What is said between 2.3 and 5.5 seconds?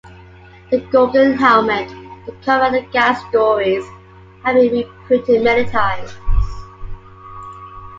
cover, and the gag stories have been reprinted